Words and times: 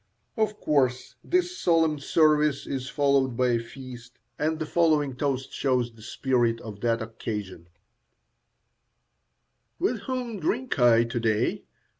Of 0.35 0.59
course 0.59 1.13
this 1.23 1.55
solemn 1.59 1.99
service 1.99 2.65
is 2.65 2.89
followed 2.89 3.37
by 3.37 3.49
a 3.49 3.59
feast, 3.59 4.17
and 4.39 4.57
the 4.57 4.65
following 4.65 5.15
toast 5.15 5.53
shows 5.53 5.93
the 5.93 6.01
spirit 6.01 6.59
of 6.61 6.79
that 6.81 7.03
occasion: 7.03 7.67
With 9.77 9.99
whom 10.09 10.39
drink 10.39 10.79
I 10.79 11.03
to 11.03 11.19
day? 11.19 11.65